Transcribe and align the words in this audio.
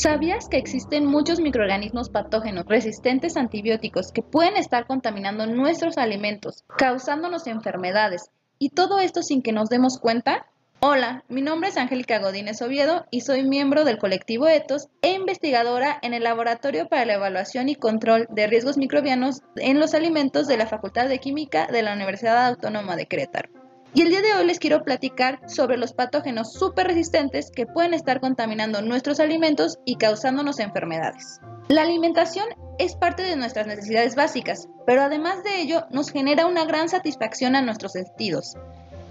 ¿Sabías 0.00 0.48
que 0.48 0.56
existen 0.56 1.04
muchos 1.04 1.40
microorganismos 1.40 2.08
patógenos 2.08 2.64
resistentes 2.64 3.36
a 3.36 3.40
antibióticos 3.40 4.12
que 4.12 4.22
pueden 4.22 4.56
estar 4.56 4.86
contaminando 4.86 5.46
nuestros 5.46 5.98
alimentos, 5.98 6.64
causándonos 6.78 7.46
enfermedades, 7.46 8.30
y 8.58 8.70
todo 8.70 8.98
esto 8.98 9.22
sin 9.22 9.42
que 9.42 9.52
nos 9.52 9.68
demos 9.68 9.98
cuenta? 9.98 10.46
Hola, 10.80 11.22
mi 11.28 11.42
nombre 11.42 11.68
es 11.68 11.76
Angélica 11.76 12.18
Godínez 12.18 12.62
Oviedo 12.62 13.04
y 13.10 13.20
soy 13.20 13.42
miembro 13.42 13.84
del 13.84 13.98
colectivo 13.98 14.48
ETOS 14.48 14.88
e 15.02 15.12
investigadora 15.12 15.98
en 16.00 16.14
el 16.14 16.24
Laboratorio 16.24 16.88
para 16.88 17.04
la 17.04 17.16
Evaluación 17.16 17.68
y 17.68 17.74
Control 17.74 18.26
de 18.30 18.46
Riesgos 18.46 18.78
Microbianos 18.78 19.42
en 19.56 19.78
los 19.78 19.92
Alimentos 19.92 20.46
de 20.46 20.56
la 20.56 20.66
Facultad 20.66 21.08
de 21.10 21.18
Química 21.18 21.66
de 21.66 21.82
la 21.82 21.92
Universidad 21.92 22.46
Autónoma 22.46 22.96
de 22.96 23.04
Querétaro. 23.04 23.59
Y 23.92 24.02
el 24.02 24.10
día 24.10 24.22
de 24.22 24.34
hoy 24.34 24.46
les 24.46 24.60
quiero 24.60 24.84
platicar 24.84 25.40
sobre 25.48 25.76
los 25.76 25.92
patógenos 25.92 26.52
súper 26.52 26.86
resistentes 26.86 27.50
que 27.50 27.66
pueden 27.66 27.92
estar 27.92 28.20
contaminando 28.20 28.82
nuestros 28.82 29.18
alimentos 29.18 29.78
y 29.84 29.96
causándonos 29.96 30.60
enfermedades. 30.60 31.40
La 31.66 31.82
alimentación 31.82 32.46
es 32.78 32.94
parte 32.94 33.24
de 33.24 33.34
nuestras 33.34 33.66
necesidades 33.66 34.14
básicas, 34.14 34.68
pero 34.86 35.02
además 35.02 35.42
de 35.42 35.60
ello 35.60 35.86
nos 35.90 36.10
genera 36.10 36.46
una 36.46 36.64
gran 36.66 36.88
satisfacción 36.88 37.56
a 37.56 37.62
nuestros 37.62 37.92
sentidos. 37.92 38.54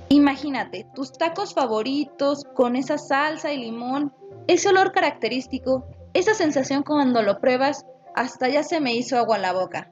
Imagínate 0.07 0.87
tus 0.95 1.11
tacos 1.11 1.53
favoritos 1.53 2.45
con 2.55 2.77
esa 2.77 2.97
salsa 2.97 3.51
y 3.51 3.57
limón, 3.57 4.13
ese 4.47 4.69
olor 4.69 4.93
característico, 4.93 5.87
esa 6.13 6.33
sensación 6.33 6.83
cuando 6.83 7.21
lo 7.21 7.39
pruebas, 7.39 7.85
hasta 8.15 8.47
ya 8.47 8.63
se 8.63 8.79
me 8.79 8.93
hizo 8.93 9.17
agua 9.17 9.35
a 9.35 9.39
la 9.39 9.53
boca. 9.53 9.91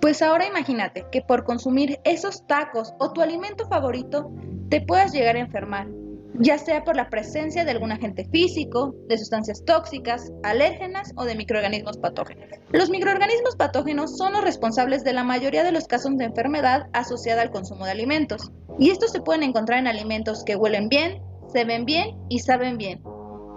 Pues 0.00 0.22
ahora 0.22 0.46
imagínate 0.46 1.06
que 1.10 1.22
por 1.22 1.44
consumir 1.44 1.98
esos 2.04 2.46
tacos 2.46 2.92
o 2.98 3.12
tu 3.12 3.20
alimento 3.22 3.66
favorito 3.68 4.30
te 4.68 4.80
puedas 4.80 5.12
llegar 5.12 5.36
a 5.36 5.40
enfermar, 5.40 5.88
ya 6.34 6.58
sea 6.58 6.84
por 6.84 6.96
la 6.96 7.08
presencia 7.08 7.64
de 7.64 7.70
algún 7.70 7.92
agente 7.92 8.28
físico, 8.30 8.94
de 9.08 9.18
sustancias 9.18 9.64
tóxicas, 9.64 10.32
alérgenas 10.42 11.12
o 11.16 11.24
de 11.24 11.36
microorganismos 11.36 11.98
patógenos. 11.98 12.48
Los 12.70 12.90
microorganismos 12.90 13.56
patógenos 13.56 14.16
son 14.16 14.32
los 14.32 14.42
responsables 14.42 15.04
de 15.04 15.12
la 15.12 15.24
mayoría 15.24 15.62
de 15.62 15.72
los 15.72 15.86
casos 15.86 16.16
de 16.16 16.24
enfermedad 16.24 16.88
asociada 16.92 17.42
al 17.42 17.50
consumo 17.50 17.84
de 17.84 17.92
alimentos, 17.92 18.50
y 18.78 18.90
estos 18.90 19.12
se 19.12 19.20
pueden 19.20 19.44
encontrar 19.44 19.78
en 19.78 19.86
alimentos 19.86 20.42
que 20.44 20.56
huelen 20.56 20.88
bien, 20.88 21.22
se 21.52 21.64
ven 21.64 21.84
bien 21.84 22.16
y 22.28 22.40
saben 22.40 22.78
bien. 22.78 23.02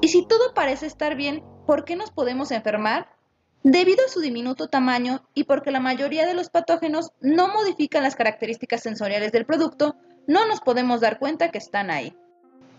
Y 0.01 0.09
si 0.09 0.27
todo 0.27 0.53
parece 0.53 0.85
estar 0.85 1.15
bien, 1.15 1.43
¿por 1.65 1.83
qué 1.83 1.95
nos 1.95 2.11
podemos 2.11 2.51
enfermar? 2.51 3.16
Debido 3.63 4.05
a 4.05 4.09
su 4.09 4.21
diminuto 4.21 4.67
tamaño 4.67 5.27
y 5.33 5.43
porque 5.43 5.71
la 5.71 5.79
mayoría 5.79 6.25
de 6.25 6.33
los 6.33 6.49
patógenos 6.49 7.11
no 7.21 7.47
modifican 7.49 8.03
las 8.03 8.15
características 8.15 8.81
sensoriales 8.81 9.31
del 9.31 9.45
producto, 9.45 9.95
no 10.27 10.47
nos 10.47 10.61
podemos 10.61 11.01
dar 11.01 11.19
cuenta 11.19 11.51
que 11.51 11.57
están 11.57 11.89
ahí. 11.89 12.15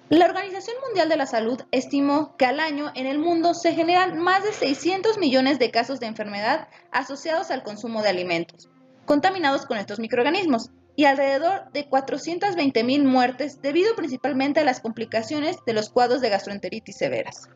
La 0.08 0.24
Organización 0.24 0.76
Mundial 0.86 1.10
de 1.10 1.16
la 1.16 1.26
Salud 1.26 1.60
estimó 1.70 2.34
que 2.38 2.46
al 2.46 2.60
año 2.60 2.90
en 2.94 3.06
el 3.06 3.18
mundo 3.18 3.52
se 3.52 3.74
generan 3.74 4.18
más 4.18 4.42
de 4.42 4.54
600 4.54 5.18
millones 5.18 5.58
de 5.58 5.70
casos 5.70 6.00
de 6.00 6.06
enfermedad 6.06 6.68
asociados 6.90 7.50
al 7.50 7.62
consumo 7.62 8.02
de 8.02 8.08
alimentos, 8.08 8.70
contaminados 9.04 9.66
con 9.66 9.76
estos 9.76 9.98
microorganismos, 9.98 10.70
y 10.98 11.04
alrededor 11.04 11.70
de 11.72 11.86
420 11.88 12.82
mil 12.82 13.04
muertes 13.04 13.62
debido 13.62 13.94
principalmente 13.94 14.58
a 14.58 14.64
las 14.64 14.80
complicaciones 14.80 15.58
de 15.64 15.72
los 15.72 15.90
cuadros 15.90 16.20
de 16.20 16.28
gastroenteritis 16.28 16.96
severas. 16.96 17.48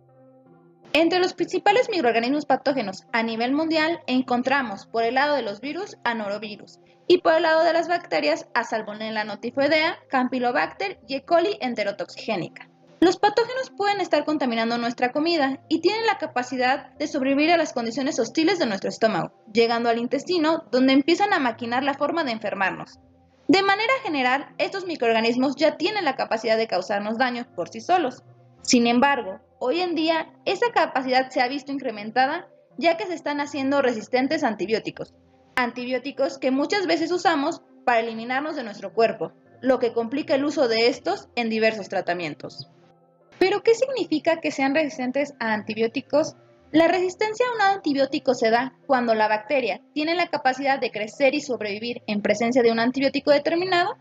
Entre 0.95 1.21
los 1.21 1.33
principales 1.33 1.89
microorganismos 1.91 2.45
patógenos 2.45 3.05
a 3.13 3.23
nivel 3.23 3.53
mundial 3.53 4.01
encontramos 4.07 4.87
por 4.87 5.05
el 5.05 5.15
lado 5.15 5.35
de 5.35 5.43
los 5.43 5.63
virus 5.63 5.97
a 6.05 6.15
norovirus 6.15 6.81
y 7.07 7.19
por 7.19 7.35
el 7.35 7.45
lado 7.45 7.65
de 7.65 7.73
las 7.73 7.89
bacterias 7.89 8.47
a 8.53 8.65
Salmonella 8.65 9.25
notifoidea, 9.25 9.99
Campylobacter 10.11 11.01
y 11.09 11.15
E. 11.15 11.25
coli 11.25 11.57
enterotoxigénica. 11.61 12.69
Los 13.01 13.17
patógenos 13.17 13.71
pueden 13.75 14.01
estar 14.03 14.27
contaminando 14.27 14.77
nuestra 14.77 15.13
comida 15.13 15.61
y 15.69 15.81
tienen 15.81 16.07
la 16.07 16.19
capacidad 16.19 16.93
de 16.99 17.09
sobrevivir 17.09 17.51
a 17.53 17.57
las 17.57 17.73
condiciones 17.73 18.19
hostiles 18.21 18.59
de 18.59 18.67
nuestro 18.67 18.91
estómago, 18.91 19.33
llegando 19.53 19.89
al 19.89 19.99
intestino 19.99 20.65
donde 20.71 20.93
empiezan 20.93 21.33
a 21.33 21.41
maquinar 21.41 21.83
la 21.83 21.95
forma 21.95 22.23
de 22.23 22.33
enfermarnos. 22.33 23.01
De 23.49 23.63
manera 23.63 23.93
general, 24.05 24.55
estos 24.59 24.87
microorganismos 24.87 25.57
ya 25.57 25.77
tienen 25.77 26.05
la 26.05 26.17
capacidad 26.17 26.57
de 26.57 26.69
causarnos 26.69 27.19
daño 27.19 27.47
por 27.57 27.71
sí 27.71 27.81
solos. 27.81 28.23
Sin 28.63 28.87
embargo, 28.87 29.41
Hoy 29.65 29.81
en 29.81 29.95
día, 29.95 30.27
esa 30.45 30.73
capacidad 30.73 31.31
se 31.31 31.41
ha 31.41 31.47
visto 31.47 31.71
incrementada 31.71 32.49
ya 32.79 32.97
que 32.97 33.07
se 33.07 33.15
están 33.15 33.41
haciendo 33.41 33.81
resistentes 33.81 34.43
antibióticos, 34.43 35.15
antibióticos 35.55 36.39
que 36.39 36.51
muchas 36.51 36.89
veces 36.89 37.13
usamos 37.13 37.63
para 37.85 38.01
eliminarnos 38.01 38.57
de 38.57 38.65
nuestro 38.65 38.93
cuerpo, 38.93 39.31
lo 39.61 39.79
que 39.79 39.93
complica 39.93 40.35
el 40.35 40.45
uso 40.45 40.67
de 40.67 40.89
estos 40.89 41.29
en 41.37 41.49
diversos 41.49 41.89
tratamientos. 41.89 42.73
¿Pero 43.39 43.63
qué 43.63 43.77
significa 43.77 44.41
que 44.41 44.51
sean 44.51 44.75
resistentes 44.75 45.33
a 45.39 45.53
antibióticos? 45.53 46.35
La 46.73 46.89
resistencia 46.89 47.47
a 47.47 47.55
un 47.55 47.77
antibiótico 47.77 48.35
se 48.35 48.51
da 48.51 48.73
cuando 48.89 49.15
la 49.15 49.29
bacteria 49.29 49.81
tiene 49.95 50.17
la 50.17 50.27
capacidad 50.27 50.81
de 50.81 50.91
crecer 50.91 51.37
y 51.37 51.41
sobrevivir 51.41 52.03
en 52.09 52.21
presencia 52.21 52.65
de 52.65 52.73
un 52.73 52.81
antibiótico 52.81 53.31
determinado 53.31 53.97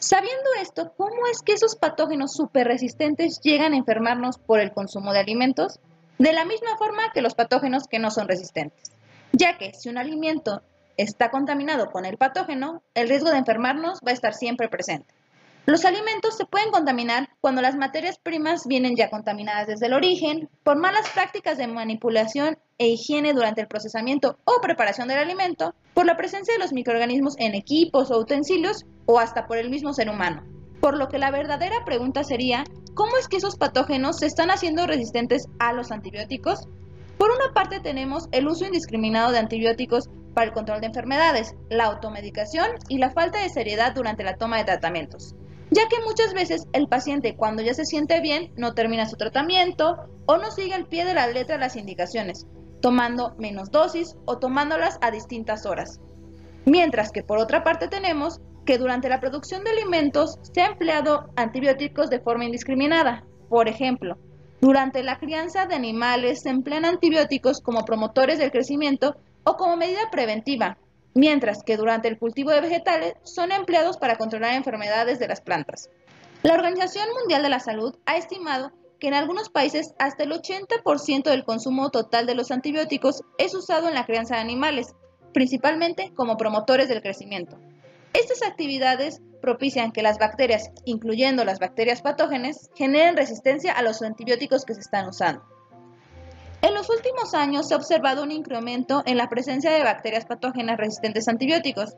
Sabiendo 0.00 0.48
esto, 0.62 0.94
¿cómo 0.96 1.26
es 1.30 1.42
que 1.42 1.52
esos 1.52 1.76
patógenos 1.76 2.32
resistentes 2.54 3.38
llegan 3.42 3.74
a 3.74 3.76
enfermarnos 3.76 4.38
por 4.38 4.58
el 4.58 4.72
consumo 4.72 5.12
de 5.12 5.18
alimentos? 5.18 5.78
De 6.18 6.32
la 6.32 6.46
misma 6.46 6.78
forma 6.78 7.12
que 7.12 7.20
los 7.20 7.34
patógenos 7.34 7.86
que 7.86 7.98
no 7.98 8.10
son 8.10 8.26
resistentes, 8.26 8.92
ya 9.32 9.58
que 9.58 9.74
si 9.74 9.90
un 9.90 9.98
alimento 9.98 10.62
está 10.96 11.30
contaminado 11.30 11.90
con 11.90 12.06
el 12.06 12.16
patógeno, 12.16 12.82
el 12.94 13.10
riesgo 13.10 13.28
de 13.30 13.36
enfermarnos 13.36 13.98
va 14.00 14.12
a 14.12 14.14
estar 14.14 14.32
siempre 14.32 14.70
presente. 14.70 15.12
Los 15.66 15.84
alimentos 15.84 16.36
se 16.36 16.46
pueden 16.46 16.70
contaminar 16.70 17.28
cuando 17.40 17.62
las 17.62 17.76
materias 17.76 18.18
primas 18.18 18.66
vienen 18.66 18.96
ya 18.96 19.10
contaminadas 19.10 19.66
desde 19.68 19.86
el 19.86 19.92
origen, 19.92 20.48
por 20.64 20.78
malas 20.78 21.08
prácticas 21.10 21.58
de 21.58 21.68
manipulación 21.68 22.58
e 22.78 22.88
higiene 22.88 23.34
durante 23.34 23.60
el 23.60 23.68
procesamiento 23.68 24.38
o 24.44 24.60
preparación 24.60 25.06
del 25.06 25.18
alimento, 25.18 25.74
por 25.94 26.06
la 26.06 26.16
presencia 26.16 26.54
de 26.54 26.60
los 26.60 26.72
microorganismos 26.72 27.34
en 27.38 27.54
equipos 27.54 28.10
o 28.10 28.18
utensilios 28.18 28.84
o 29.06 29.20
hasta 29.20 29.46
por 29.46 29.58
el 29.58 29.70
mismo 29.70 29.92
ser 29.92 30.08
humano. 30.08 30.42
Por 30.80 30.96
lo 30.96 31.08
que 31.08 31.18
la 31.18 31.30
verdadera 31.30 31.84
pregunta 31.84 32.24
sería, 32.24 32.64
¿cómo 32.94 33.16
es 33.18 33.28
que 33.28 33.36
esos 33.36 33.56
patógenos 33.56 34.18
se 34.18 34.26
están 34.26 34.50
haciendo 34.50 34.86
resistentes 34.86 35.46
a 35.58 35.72
los 35.72 35.92
antibióticos? 35.92 36.66
Por 37.18 37.30
una 37.30 37.52
parte 37.52 37.80
tenemos 37.80 38.28
el 38.32 38.48
uso 38.48 38.64
indiscriminado 38.64 39.30
de 39.30 39.38
antibióticos 39.38 40.08
para 40.34 40.46
el 40.46 40.52
control 40.54 40.80
de 40.80 40.86
enfermedades, 40.86 41.54
la 41.68 41.84
automedicación 41.84 42.66
y 42.88 42.96
la 42.96 43.10
falta 43.10 43.40
de 43.40 43.50
seriedad 43.50 43.94
durante 43.94 44.24
la 44.24 44.36
toma 44.36 44.56
de 44.56 44.64
tratamientos, 44.64 45.34
ya 45.70 45.88
que 45.88 46.02
muchas 46.04 46.34
veces 46.34 46.66
el 46.72 46.88
paciente 46.88 47.36
cuando 47.36 47.62
ya 47.62 47.74
se 47.74 47.84
siente 47.84 48.20
bien 48.20 48.52
no 48.56 48.74
termina 48.74 49.06
su 49.06 49.16
tratamiento 49.16 49.96
o 50.26 50.36
no 50.36 50.50
sigue 50.50 50.74
al 50.74 50.86
pie 50.86 51.04
de 51.04 51.14
la 51.14 51.26
letra 51.28 51.58
las 51.58 51.76
indicaciones, 51.76 52.46
tomando 52.80 53.34
menos 53.38 53.70
dosis 53.70 54.16
o 54.24 54.38
tomándolas 54.38 54.98
a 55.00 55.10
distintas 55.10 55.66
horas. 55.66 56.00
Mientras 56.66 57.10
que 57.12 57.22
por 57.22 57.38
otra 57.38 57.62
parte 57.62 57.88
tenemos 57.88 58.40
que 58.66 58.78
durante 58.78 59.08
la 59.08 59.20
producción 59.20 59.64
de 59.64 59.70
alimentos 59.70 60.38
se 60.42 60.60
ha 60.60 60.66
empleado 60.66 61.30
antibióticos 61.36 62.10
de 62.10 62.20
forma 62.20 62.44
indiscriminada. 62.44 63.24
Por 63.48 63.68
ejemplo, 63.68 64.18
durante 64.60 65.02
la 65.02 65.18
crianza 65.18 65.66
de 65.66 65.74
animales 65.74 66.42
se 66.42 66.50
emplean 66.50 66.84
antibióticos 66.84 67.60
como 67.60 67.84
promotores 67.84 68.38
del 68.38 68.50
crecimiento 68.50 69.16
o 69.44 69.56
como 69.56 69.76
medida 69.76 70.10
preventiva, 70.12 70.78
mientras 71.14 71.62
que 71.62 71.76
durante 71.76 72.08
el 72.08 72.18
cultivo 72.18 72.50
de 72.50 72.60
vegetales 72.60 73.14
son 73.22 73.52
empleados 73.52 73.96
para 73.96 74.16
controlar 74.16 74.54
enfermedades 74.54 75.18
de 75.18 75.28
las 75.28 75.40
plantas. 75.40 75.90
La 76.42 76.54
Organización 76.54 77.08
Mundial 77.18 77.42
de 77.42 77.48
la 77.48 77.60
Salud 77.60 77.96
ha 78.06 78.16
estimado 78.16 78.72
que 78.98 79.08
en 79.08 79.14
algunos 79.14 79.48
países 79.48 79.94
hasta 79.98 80.24
el 80.24 80.32
80% 80.32 81.24
del 81.24 81.44
consumo 81.44 81.90
total 81.90 82.26
de 82.26 82.34
los 82.34 82.50
antibióticos 82.50 83.22
es 83.38 83.54
usado 83.54 83.88
en 83.88 83.94
la 83.94 84.06
crianza 84.06 84.36
de 84.36 84.42
animales, 84.42 84.94
principalmente 85.32 86.12
como 86.14 86.36
promotores 86.36 86.88
del 86.88 87.02
crecimiento. 87.02 87.58
Estas 88.12 88.42
actividades 88.42 89.20
propician 89.40 89.92
que 89.92 90.02
las 90.02 90.18
bacterias, 90.18 90.70
incluyendo 90.84 91.44
las 91.44 91.58
bacterias 91.58 92.02
patógenas, 92.02 92.70
generen 92.74 93.16
resistencia 93.16 93.72
a 93.72 93.82
los 93.82 94.02
antibióticos 94.02 94.64
que 94.64 94.74
se 94.74 94.80
están 94.80 95.08
usando. 95.08 95.42
En 96.62 96.74
los 96.74 96.90
últimos 96.90 97.32
años 97.34 97.68
se 97.68 97.74
ha 97.74 97.78
observado 97.78 98.22
un 98.22 98.30
incremento 98.30 99.02
en 99.06 99.16
la 99.16 99.28
presencia 99.28 99.70
de 99.70 99.82
bacterias 99.82 100.26
patógenas 100.26 100.76
resistentes 100.76 101.26
a 101.26 101.30
antibióticos, 101.30 101.96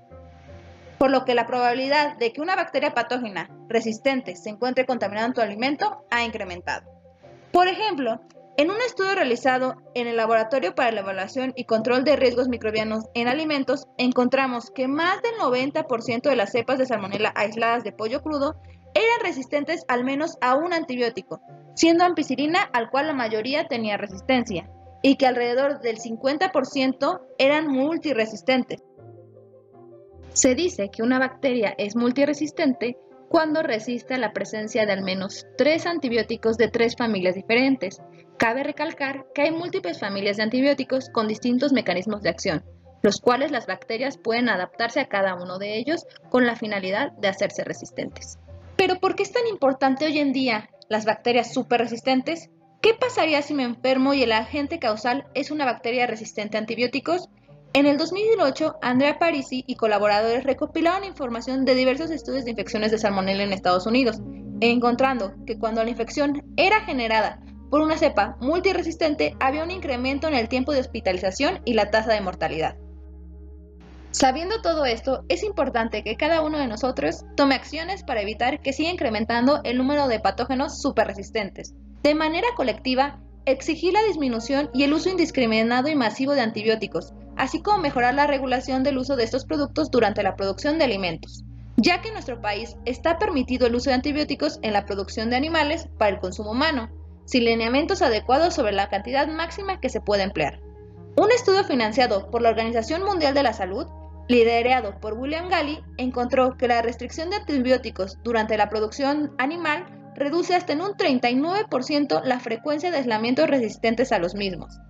por 0.99 1.11
lo 1.11 1.25
que 1.25 1.35
la 1.35 1.49
probabilidad 1.49 2.17
de 2.17 2.33
que 2.33 2.41
una 2.41 2.55
bacteria 2.55 2.95
patógena 2.95 3.51
resistente 3.69 4.37
se 4.37 4.51
encuentre 4.51 4.87
contaminando 4.87 5.35
tu 5.35 5.41
alimento 5.41 6.05
ha 6.11 6.23
incrementado. 6.23 6.89
Por 7.51 7.67
ejemplo, 7.67 8.21
en 8.57 8.71
un 8.71 8.77
estudio 8.87 9.17
realizado 9.17 9.75
en 9.95 10.07
el 10.07 10.17
Laboratorio 10.17 10.77
para 10.77 10.93
la 10.93 11.01
Evaluación 11.01 11.55
y 11.57 11.65
Control 11.65 12.05
de 12.05 12.15
Riesgos 12.15 12.49
Microbianos 12.49 13.07
en 13.15 13.27
Alimentos, 13.27 13.89
encontramos 13.99 14.71
que 14.71 14.87
más 14.87 15.21
del 15.23 15.35
90% 15.41 16.23
de 16.23 16.37
las 16.37 16.53
cepas 16.53 16.79
de 16.79 16.87
salmonela 16.87 17.33
aisladas 17.35 17.83
de 17.83 17.93
pollo 17.93 18.23
crudo 18.23 18.55
eran 18.95 19.21
resistentes 19.23 19.85
al 19.89 20.05
menos 20.05 20.37
a 20.41 20.55
un 20.55 20.73
antibiótico, 20.73 21.41
siendo 21.75 22.05
ampicilina 22.05 22.63
al 22.63 22.91
cual 22.91 23.07
la 23.07 23.15
mayoría 23.15 23.69
tenía 23.69 23.97
resistencia, 23.97 24.71
y 25.03 25.17
que 25.17 25.27
alrededor 25.27 25.81
del 25.81 25.99
50% 25.99 27.21
eran 27.39 27.67
multiresistentes. 27.67 28.83
Se 30.33 30.55
dice 30.55 30.91
que 30.91 31.03
una 31.03 31.19
bacteria 31.19 31.75
es 31.77 31.97
multiresistente 31.97 32.97
cuando 33.29 33.63
resiste 33.63 34.15
a 34.15 34.19
la 34.19 34.33
presencia 34.33 34.87
de 34.87 34.93
al 34.93 35.03
menos 35.03 35.47
tres 35.57 35.87
antibióticos 35.87 36.57
de 36.57 36.69
tres 36.69 36.95
familias 36.97 37.35
diferentes, 37.35 38.01
Cabe 38.43 38.65
recalcar 38.65 39.27
que 39.35 39.43
hay 39.43 39.53
múltiples 39.53 40.01
familias 40.01 40.37
de 40.37 40.43
antibióticos 40.43 41.11
con 41.11 41.29
distintos 41.29 41.73
mecanismos 41.73 42.23
de 42.23 42.31
acción, 42.31 42.65
los 43.01 43.21
cuales 43.21 43.53
las 43.53 43.69
bacterias 43.69 44.19
pueden 44.19 44.49
adaptarse 44.49 44.99
a 44.99 45.07
cada 45.07 45.37
uno 45.37 45.61
de 45.61 45.79
ellos 45.79 46.07
con 46.29 46.45
la 46.45 46.57
finalidad 46.57 47.13
de 47.13 47.29
hacerse 47.29 47.63
resistentes. 47.63 48.41
Pero 48.77 48.97
¿por 48.99 49.15
qué 49.15 49.23
es 49.23 49.31
tan 49.31 49.47
importante 49.47 50.07
hoy 50.07 50.19
en 50.19 50.33
día 50.33 50.69
las 50.89 51.05
bacterias 51.05 51.53
súper 51.53 51.81
resistentes? 51.81 52.51
¿Qué 52.81 52.95
pasaría 52.95 53.43
si 53.43 53.55
me 53.55 53.63
enfermo 53.63 54.15
y 54.15 54.23
el 54.23 54.33
agente 54.33 54.79
causal 54.79 55.27
es 55.35 55.51
una 55.51 55.65
bacteria 55.65 56.07
resistente 56.07 56.57
a 56.57 56.61
antibióticos? 56.61 57.29
En 57.75 57.87
el 57.87 57.97
2008, 57.97 58.77
Andrea 58.83 59.19
Parisi 59.19 59.65
y 59.67 59.77
colaboradores 59.77 60.45
recopilaron 60.45 61.05
información 61.05 61.65
de 61.65 61.75
diversos 61.75 62.11
estudios 62.11 62.45
de 62.45 62.51
infecciones 62.51 62.91
de 62.91 62.99
salmonella 62.99 63.45
en 63.45 63.53
Estados 63.53 63.87
Unidos, 63.87 64.21
encontrando 64.61 65.33
que 65.47 65.59
cuando 65.59 65.83
la 65.83 65.91
infección 65.91 66.43
era 66.57 66.81
generada 66.81 67.41
por 67.71 67.81
una 67.81 67.97
cepa 67.97 68.37
multiresistente, 68.41 69.35
había 69.41 69.65
un 69.65 69.71
incremento 69.71 70.29
en 70.29 70.35
el 70.35 70.49
tiempo 70.49 70.73
de 70.73 70.81
hospitalización 70.81 71.61
y 71.65 71.73
la 71.73 71.91
tasa 71.91 72.13
de 72.13 72.21
mortalidad. 72.21 72.77
Sabiendo 74.13 74.61
todo 74.61 74.85
esto, 74.85 75.25
es 75.31 75.43
importante 75.43 76.05
que 76.05 76.17
cada 76.17 76.43
uno 76.43 76.59
de 76.59 76.67
nosotros 76.67 77.25
tome 77.35 77.55
acciones 77.55 78.05
para 78.05 78.21
evitar 78.21 78.61
que 78.61 78.75
siga 78.75 78.91
incrementando 78.91 79.63
el 79.65 79.79
número 79.79 80.07
de 80.07 80.21
patógenos 80.21 80.83
superresistentes. 80.83 81.75
De 82.03 82.15
manera 82.15 82.49
colectiva, 82.55 83.21
exigir 83.47 83.95
la 83.95 84.03
disminución 84.03 84.69
y 84.75 84.83
el 84.83 84.93
uso 84.93 85.09
indiscriminado 85.09 85.89
y 85.89 85.95
masivo 85.95 86.35
de 86.35 86.43
antibióticos, 86.43 87.15
así 87.39 87.63
como 87.63 87.79
mejorar 87.79 88.15
la 88.15 88.27
regulación 88.27 88.83
del 88.83 88.99
uso 88.99 89.17
de 89.17 89.25
estos 89.25 89.47
productos 89.47 89.91
durante 89.91 90.23
la 90.23 90.37
producción 90.37 90.79
de 90.79 90.85
alimentos, 90.85 91.43
ya 91.79 92.03
que 92.03 92.09
en 92.09 92.15
nuestro 92.15 92.43
país 92.43 92.77
está 92.85 93.19
permitido 93.19 93.67
el 93.67 93.75
uso 93.75 93.89
de 93.89 93.95
antibióticos 93.95 94.59
en 94.61 94.75
la 94.75 94.85
producción 94.85 95.31
de 95.31 95.37
animales 95.37 95.89
para 95.97 96.11
el 96.11 96.21
consumo 96.21 96.51
humano, 96.51 96.91
sin 97.25 97.47
lineamientos 97.47 98.03
adecuados 98.03 98.53
sobre 98.53 98.73
la 98.73 98.91
cantidad 98.91 99.27
máxima 99.27 99.81
que 99.81 99.89
se 99.89 100.03
puede 100.03 100.23
emplear. 100.23 100.61
Un 101.17 101.31
estudio 101.33 101.65
financiado 101.65 102.31
por 102.31 102.43
la 102.43 102.51
Organización 102.51 103.05
Mundial 103.05 103.33
de 103.33 103.43
la 103.43 103.55
Salud 103.55 103.87
liderado 104.33 104.99
por 104.99 105.13
William 105.13 105.51
Galli, 105.51 105.79
encontró 105.99 106.57
que 106.57 106.67
la 106.67 106.81
restricción 106.81 107.29
de 107.29 107.37
antibióticos 107.37 108.19
durante 108.25 108.57
la 108.57 108.71
producción 108.71 109.35
animal 109.39 109.85
reduce 110.15 110.55
hasta 110.55 110.73
en 110.73 110.81
un 110.81 110.93
39% 110.93 112.23
la 112.25 112.41
frecuencia 112.41 112.91
de 112.91 112.97
aislamientos 112.97 113.49
resistentes 113.49 114.11
a 114.11 114.19
los 114.19 114.35
mismos. 114.35 114.81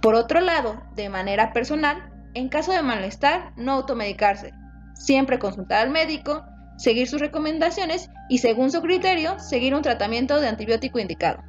Por 0.00 0.14
otro 0.14 0.40
lado, 0.40 0.80
de 0.94 1.08
manera 1.08 1.52
personal, 1.52 2.08
en 2.34 2.48
caso 2.48 2.70
de 2.70 2.82
malestar, 2.82 3.52
no 3.56 3.72
automedicarse, 3.72 4.52
siempre 4.94 5.40
consultar 5.40 5.86
al 5.86 5.90
médico, 5.90 6.44
seguir 6.76 7.08
sus 7.08 7.20
recomendaciones 7.20 8.10
y, 8.28 8.38
según 8.38 8.70
su 8.70 8.80
criterio, 8.80 9.40
seguir 9.40 9.74
un 9.74 9.82
tratamiento 9.82 10.40
de 10.40 10.46
antibiótico 10.46 11.00
indicado. 11.00 11.42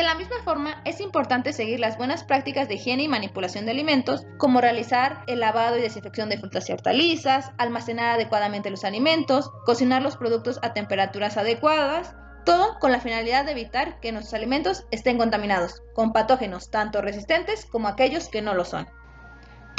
De 0.00 0.06
la 0.06 0.14
misma 0.14 0.42
forma, 0.42 0.80
es 0.86 0.98
importante 0.98 1.52
seguir 1.52 1.78
las 1.78 1.98
buenas 1.98 2.24
prácticas 2.24 2.68
de 2.68 2.76
higiene 2.76 3.02
y 3.02 3.08
manipulación 3.08 3.66
de 3.66 3.72
alimentos, 3.72 4.24
como 4.38 4.62
realizar 4.62 5.24
el 5.26 5.40
lavado 5.40 5.76
y 5.76 5.82
desinfección 5.82 6.30
de 6.30 6.38
frutas 6.38 6.66
y 6.66 6.72
hortalizas, 6.72 7.52
almacenar 7.58 8.14
adecuadamente 8.14 8.70
los 8.70 8.84
alimentos, 8.84 9.50
cocinar 9.66 10.00
los 10.00 10.16
productos 10.16 10.58
a 10.62 10.72
temperaturas 10.72 11.36
adecuadas, 11.36 12.14
todo 12.46 12.78
con 12.78 12.92
la 12.92 13.00
finalidad 13.00 13.44
de 13.44 13.52
evitar 13.52 14.00
que 14.00 14.10
nuestros 14.10 14.32
alimentos 14.32 14.86
estén 14.90 15.18
contaminados 15.18 15.82
con 15.92 16.14
patógenos 16.14 16.70
tanto 16.70 17.02
resistentes 17.02 17.66
como 17.66 17.86
aquellos 17.86 18.30
que 18.30 18.40
no 18.40 18.54
lo 18.54 18.64
son. 18.64 18.88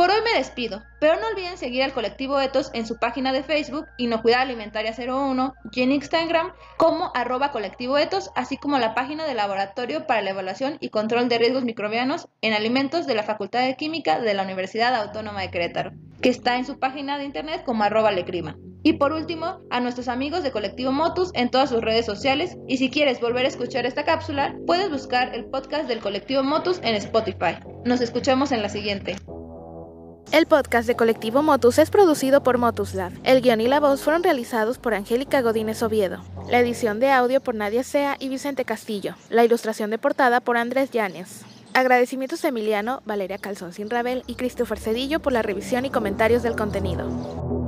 Por 0.02 0.10
hoy 0.10 0.22
me 0.24 0.40
despido, 0.40 0.82
pero 1.00 1.18
no 1.18 1.28
olviden 1.28 1.60
seguir 1.60 1.84
al 1.84 1.94
colectivo 1.94 2.42
Etos 2.42 2.72
en 2.74 2.88
su 2.88 2.98
página 2.98 3.32
de 3.32 3.44
Facebook 3.44 3.86
Inocuidad 4.00 4.42
Alimentaria 4.42 4.96
01 4.98 5.54
y 5.72 5.84
en 5.84 5.92
Instagram 5.92 6.54
como 6.76 7.12
arroba 7.14 7.52
colectivo 7.52 8.00
Etos, 8.00 8.32
así 8.36 8.58
como 8.58 8.80
la 8.80 8.96
página 8.96 9.26
del 9.26 9.38
Laboratorio 9.38 10.08
para 10.08 10.24
la 10.24 10.32
Evaluación 10.32 10.78
y 10.80 10.90
Control 10.90 11.30
de 11.30 11.38
Riesgos 11.38 11.66
Microbianos 11.66 12.30
en 12.42 12.54
Alimentos 12.54 13.06
de 13.06 13.14
la 13.14 13.22
Facultad 13.22 13.62
de 13.64 13.76
Química 13.78 14.20
de 14.20 14.34
la 14.34 14.42
Universidad 14.42 14.96
Autónoma 14.96 15.42
de 15.42 15.52
Querétaro, 15.52 15.92
que 16.20 16.30
está 16.30 16.58
en 16.58 16.66
su 16.66 16.80
página 16.80 17.20
de 17.20 17.26
internet 17.26 17.62
como 17.64 17.84
arroba 17.84 18.12
lecrima. 18.12 18.58
Y 18.84 18.94
por 18.94 19.14
último, 19.14 19.60
a 19.70 19.80
nuestros 19.80 20.08
amigos 20.08 20.42
de 20.42 20.52
Colectivo 20.52 20.92
Motus 20.92 21.30
en 21.36 21.52
todas 21.52 21.70
sus 21.70 21.82
redes 21.82 22.06
sociales. 22.06 22.58
Y 22.68 22.78
si 22.78 22.90
quieres 22.90 23.22
volver 23.22 23.46
a 23.46 23.50
escuchar 23.50 23.86
esta 23.86 24.06
cápsula, 24.06 24.56
puedes 24.66 24.90
buscar 24.90 25.36
el 25.36 25.46
podcast 25.46 25.88
del 25.88 26.00
Colectivo 26.00 26.42
Motus 26.42 26.80
en 26.82 26.96
Spotify. 26.96 27.58
Nos 27.86 28.02
escuchamos 28.02 28.52
en 28.52 28.64
la 28.64 28.70
siguiente. 28.70 29.16
El 30.32 30.46
podcast 30.46 30.88
de 30.88 30.96
Colectivo 30.96 31.44
Motus 31.44 31.78
es 31.78 31.90
producido 31.90 32.42
por 32.42 32.58
Motus 32.58 32.94
Lab. 32.94 33.12
El 33.26 33.42
guion 33.42 33.60
y 33.60 33.68
la 33.68 33.82
voz 33.82 34.02
fueron 34.02 34.24
realizados 34.24 34.78
por 34.78 34.94
Angélica 34.94 35.42
Godínez 35.42 35.84
Oviedo. 35.84 36.24
La 36.50 36.60
edición 36.60 37.02
de 37.02 37.12
audio 37.12 37.42
por 37.42 37.54
Nadia 37.54 37.84
Sea 37.84 38.16
y 38.18 38.30
Vicente 38.30 38.64
Castillo. 38.64 39.16
La 39.30 39.44
ilustración 39.44 39.90
de 39.90 39.98
portada 39.98 40.40
por 40.40 40.56
Andrés 40.56 40.90
Llanes. 40.90 41.42
Agradecimientos 41.74 42.46
a 42.46 42.48
Emiliano, 42.48 43.02
Valeria 43.06 43.40
Calzón 43.40 43.74
Sin 43.74 43.90
Rabel 43.90 44.24
y 44.26 44.36
Christopher 44.36 44.80
Cedillo 44.80 45.20
por 45.20 45.34
la 45.34 45.42
revisión 45.42 45.84
y 45.84 45.90
comentarios 45.90 46.44
del 46.44 46.56
contenido. 46.56 47.61